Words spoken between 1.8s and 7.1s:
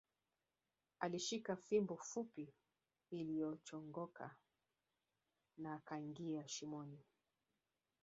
fupi iliyochongoka na akaingia shimoni